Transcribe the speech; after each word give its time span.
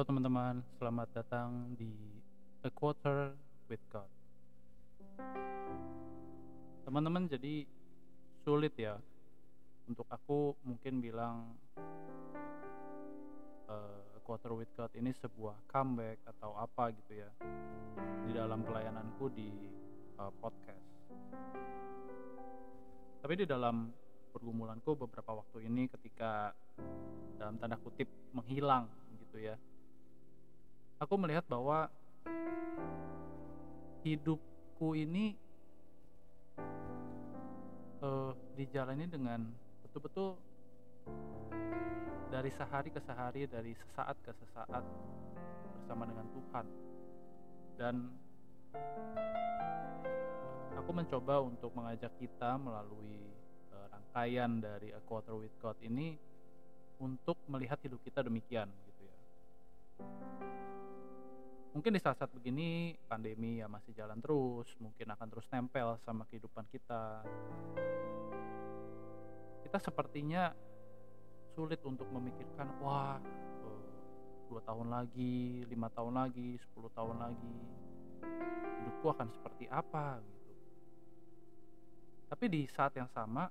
Halo 0.00 0.16
teman-teman, 0.16 0.64
selamat 0.80 1.08
datang 1.12 1.76
di 1.76 1.92
A 2.64 2.72
Quarter 2.72 3.36
with 3.68 3.84
God. 3.92 4.08
Teman-teman, 6.88 7.28
jadi 7.28 7.68
sulit 8.40 8.72
ya 8.80 8.96
untuk 9.84 10.08
aku 10.08 10.56
mungkin 10.64 11.04
bilang 11.04 11.52
uh, 13.68 14.16
A 14.16 14.20
Quarter 14.24 14.56
with 14.56 14.72
God 14.72 14.88
ini 14.96 15.12
sebuah 15.20 15.68
comeback 15.68 16.24
atau 16.24 16.56
apa 16.56 16.96
gitu 16.96 17.20
ya 17.20 17.28
di 18.24 18.32
dalam 18.32 18.64
pelayananku 18.64 19.28
di 19.36 19.52
uh, 20.16 20.32
podcast. 20.40 20.88
Tapi 23.20 23.36
di 23.36 23.44
dalam 23.44 23.92
pergumulanku 24.32 24.96
beberapa 24.96 25.44
waktu 25.44 25.68
ini 25.68 25.92
ketika 25.92 26.56
dalam 27.36 27.60
tanda 27.60 27.76
kutip 27.76 28.08
menghilang 28.32 28.88
gitu 29.20 29.44
ya 29.44 29.60
aku 31.00 31.16
melihat 31.16 31.48
bahwa 31.48 31.88
hidupku 34.04 34.92
ini 34.92 35.32
uh, 38.04 38.36
dijalani 38.54 39.08
dengan 39.08 39.48
betul-betul 39.88 40.36
dari 42.28 42.52
sehari 42.52 42.92
ke 42.92 43.00
sehari, 43.00 43.48
dari 43.48 43.72
sesaat 43.72 44.16
ke 44.22 44.32
sesaat 44.44 44.84
bersama 45.80 46.04
dengan 46.04 46.26
Tuhan. 46.36 46.66
Dan 47.80 47.94
aku 50.76 50.90
mencoba 50.92 51.40
untuk 51.40 51.72
mengajak 51.72 52.12
kita 52.20 52.60
melalui 52.60 53.24
uh, 53.72 53.88
rangkaian 53.88 54.60
dari 54.60 54.92
A 54.92 55.00
Quarter 55.00 55.32
with 55.32 55.56
God 55.64 55.80
ini 55.80 56.14
untuk 57.00 57.40
melihat 57.48 57.80
hidup 57.80 58.04
kita 58.04 58.20
demikian 58.20 58.68
gitu 58.68 59.02
ya 59.08 59.16
mungkin 61.70 61.94
di 61.94 62.00
saat-saat 62.02 62.34
begini 62.34 62.98
pandemi 63.06 63.62
ya 63.62 63.70
masih 63.70 63.94
jalan 63.94 64.18
terus 64.18 64.66
mungkin 64.82 65.06
akan 65.14 65.26
terus 65.30 65.46
nempel 65.54 65.94
sama 66.02 66.26
kehidupan 66.26 66.66
kita. 66.66 67.22
Kita 69.62 69.78
sepertinya 69.78 70.50
sulit 71.54 71.78
untuk 71.86 72.10
memikirkan 72.10 72.74
wah 72.82 73.22
eh, 73.62 73.82
dua 74.50 74.60
tahun 74.66 74.90
lagi 74.90 75.62
lima 75.70 75.86
tahun 75.94 76.26
lagi 76.26 76.58
10 76.74 76.90
tahun 76.90 77.16
lagi 77.22 77.58
hidupku 78.82 79.06
akan 79.14 79.28
seperti 79.30 79.70
apa? 79.70 80.18
Gitu. 80.18 80.52
Tapi 82.30 82.44
di 82.50 82.62
saat 82.66 82.98
yang 82.98 83.10
sama 83.14 83.46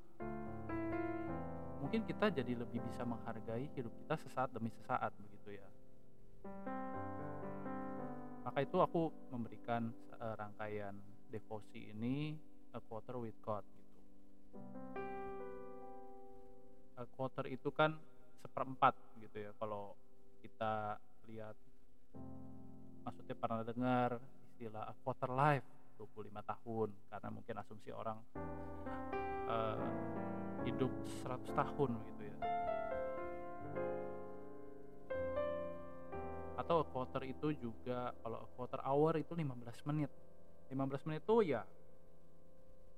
mungkin 1.79 2.03
kita 2.03 2.27
jadi 2.27 2.53
lebih 2.59 2.83
bisa 2.83 3.07
menghargai 3.07 3.71
hidup 3.71 3.95
kita 4.03 4.19
sesaat 4.27 4.51
demi 4.51 4.67
sesaat 4.75 5.15
begitu 5.15 5.55
ya 5.55 5.67
maka 8.59 8.67
itu 8.75 8.83
aku 8.83 9.01
memberikan 9.31 9.87
uh, 10.19 10.35
rangkaian 10.35 10.91
devosi 11.31 11.95
ini 11.95 12.35
a 12.75 12.83
quarter 12.83 13.15
with 13.15 13.39
God 13.39 13.63
gitu? 13.63 13.99
A 16.99 17.07
quarter 17.07 17.47
itu 17.47 17.71
kan 17.71 17.95
seperempat 18.43 18.99
gitu 19.23 19.47
ya 19.47 19.55
kalau 19.55 19.95
kita 20.43 20.99
lihat. 21.31 21.55
Maksudnya 23.07 23.35
pernah 23.39 23.63
dengar 23.63 24.19
istilah 24.51 24.91
a 24.91 24.95
quarter 25.07 25.31
life 25.31 25.95
25 25.95 26.27
tahun 26.43 26.89
karena 27.15 27.29
mungkin 27.31 27.55
asumsi 27.63 27.95
orang 27.95 28.19
uh, 29.47 29.79
hidup 30.67 30.91
100 31.23 31.47
tahun 31.55 31.95
gitu 32.11 32.21
ya 32.27 32.37
quarter 37.19 37.35
itu 37.35 37.67
juga 37.67 38.15
kalau 38.23 38.47
quarter 38.55 38.79
hour 38.87 39.19
itu 39.19 39.35
15 39.35 39.51
menit. 39.91 40.07
15 40.71 41.03
menit 41.11 41.21
itu 41.27 41.51
ya 41.51 41.67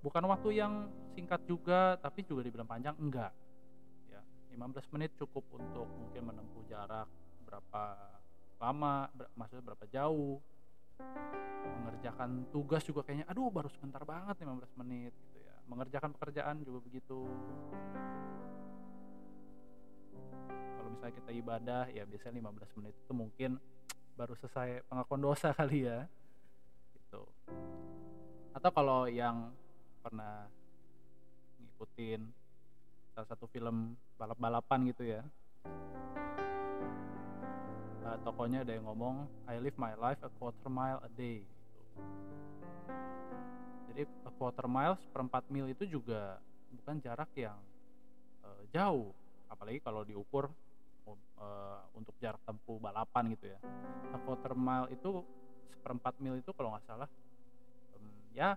bukan 0.05 0.29
waktu 0.29 0.61
yang 0.61 0.93
singkat 1.17 1.41
juga 1.49 1.97
tapi 1.97 2.21
juga 2.21 2.45
dibilang 2.45 2.69
panjang 2.69 2.93
enggak. 3.01 3.33
Ya 4.13 4.21
15 4.53 4.93
menit 4.93 5.17
cukup 5.17 5.41
untuk 5.57 5.89
mungkin 5.89 6.21
menempuh 6.29 6.61
jarak 6.69 7.09
berapa 7.41 7.97
lama 8.61 9.09
ber, 9.09 9.25
maksudnya 9.33 9.65
berapa 9.73 9.89
jauh. 9.89 10.37
Mengerjakan 11.81 12.45
tugas 12.53 12.85
juga 12.85 13.01
kayaknya 13.01 13.25
aduh 13.25 13.49
baru 13.49 13.73
sebentar 13.73 14.05
banget 14.05 14.37
15 14.37 14.85
menit 14.85 15.17
gitu 15.17 15.41
ya. 15.41 15.57
Mengerjakan 15.65 16.13
pekerjaan 16.13 16.61
juga 16.61 16.77
begitu. 16.77 17.25
Misalnya 20.91 21.17
kita 21.17 21.31
ibadah 21.33 21.83
ya 21.89 22.05
biasanya 22.05 22.37
15 22.37 22.77
menit 22.77 22.93
itu 22.93 23.13
mungkin 23.17 23.57
baru 24.15 24.33
selesai 24.37 24.83
pengakuan 24.87 25.21
dosa 25.21 25.53
kali 25.59 25.87
ya. 25.87 26.07
Gitu. 26.95 27.21
Atau 28.55 28.71
kalau 28.73 29.07
yang 29.07 29.51
pernah 30.01 30.49
ngikutin 31.61 32.21
salah 33.13 33.27
satu 33.27 33.45
film 33.51 33.95
balap-balapan 34.15 34.79
gitu 34.91 35.03
ya. 35.05 35.21
Uh, 38.01 38.17
tokonya 38.25 38.65
ada 38.65 38.73
yang 38.73 38.89
ngomong 38.89 39.29
I 39.45 39.61
live 39.61 39.77
my 39.77 39.93
life 39.93 40.17
a 40.25 40.31
quarter 40.41 40.71
mile 40.71 40.99
a 41.05 41.09
day. 41.13 41.45
Gitu. 41.45 41.81
jadi 43.91 44.01
a 44.25 44.31
quarter 44.39 44.65
mile 44.65 44.95
seperempat 45.05 45.43
mil 45.51 45.67
itu 45.67 45.83
juga 45.85 46.39
bukan 46.73 46.97
jarak 47.03 47.29
yang 47.37 47.59
uh, 48.41 48.63
jauh. 48.73 49.13
Apalagi 49.51 49.83
kalau 49.83 50.01
diukur 50.07 50.49
uh, 51.07 51.81
untuk 51.97 52.13
jarak 52.21 52.39
tempuh 52.45 52.77
balapan 52.77 53.33
gitu 53.33 53.51
ya. 53.51 53.59
Quarter 54.21 54.53
mile 54.53 54.87
itu 54.93 55.25
seperempat 55.73 56.13
mil 56.21 56.37
itu 56.37 56.53
kalau 56.53 56.77
nggak 56.77 56.85
salah 56.85 57.09
um, 57.97 58.05
ya 58.37 58.53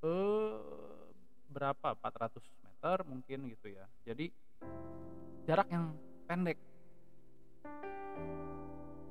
uh, 0.00 0.56
berapa 1.52 1.94
400 2.00 2.40
meter 2.40 2.96
mungkin 3.04 3.38
gitu 3.52 3.68
ya. 3.68 3.84
Jadi 4.08 4.32
jarak 5.44 5.68
yang 5.68 5.92
pendek. 6.24 6.56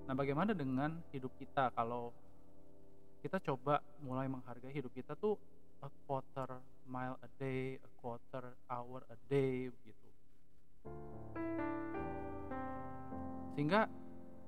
Nah, 0.03 0.15
bagaimana 0.17 0.51
dengan 0.51 0.99
hidup 1.13 1.31
kita 1.39 1.71
kalau 1.71 2.11
kita 3.23 3.39
coba 3.39 3.79
mulai 4.03 4.27
menghargai 4.27 4.75
hidup 4.75 4.91
kita 4.91 5.15
tuh 5.15 5.39
a 5.79 5.89
quarter 6.03 6.59
mile 6.83 7.15
a 7.23 7.29
day, 7.39 7.79
a 7.79 7.89
quarter 8.01 8.51
hour 8.67 8.99
a 9.07 9.17
day 9.31 9.71
gitu 9.87 9.92
sehingga 13.53 13.85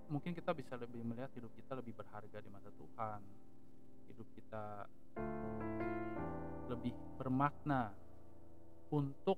mungkin 0.09 0.33
kita 0.33 0.53
bisa 0.53 0.77
lebih 0.77 1.01
melihat 1.05 1.29
hidup 1.37 1.53
kita 1.53 1.77
lebih 1.77 1.93
berharga 1.97 2.37
di 2.41 2.49
mata 2.49 2.69
Tuhan. 2.73 3.21
Hidup 4.11 4.27
kita 4.37 4.65
lebih 6.69 6.93
bermakna 7.17 7.93
untuk 8.89 9.37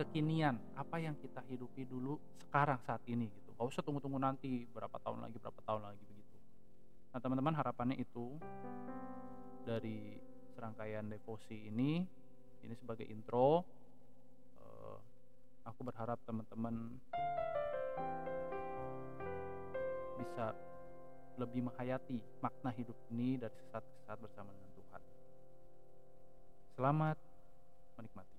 kekinian 0.00 0.56
apa 0.76 0.96
yang 1.00 1.16
kita 1.20 1.44
hidupi 1.48 1.84
dulu 1.84 2.16
sekarang 2.48 2.80
saat 2.84 3.04
ini 3.08 3.28
gitu. 3.28 3.52
Gak 3.56 3.68
usah 3.68 3.84
tunggu-tunggu 3.84 4.20
nanti 4.20 4.64
berapa 4.68 4.96
tahun 5.00 5.28
lagi 5.28 5.36
berapa 5.36 5.60
tahun 5.64 5.82
lagi 5.92 6.02
begitu. 6.08 6.36
Nah 7.12 7.20
teman-teman 7.20 7.54
harapannya 7.56 7.96
itu 8.00 8.40
dari 9.62 10.16
serangkaian 10.56 11.06
devosi 11.08 11.68
ini 11.68 12.04
ini 12.62 12.74
sebagai 12.78 13.04
intro 13.08 13.64
aku 15.62 15.80
berharap 15.86 16.18
teman-teman 16.26 16.98
bisa 20.18 20.54
lebih 21.40 21.66
menghayati 21.66 22.20
makna 22.44 22.70
hidup 22.74 22.94
ini 23.10 23.40
dari 23.40 23.54
sesaat 23.66 23.82
ke 23.82 23.92
sesaat 24.02 24.18
bersama 24.20 24.50
dengan 24.52 24.70
Tuhan. 24.76 25.02
Selamat 26.76 27.16
menikmati. 27.96 28.38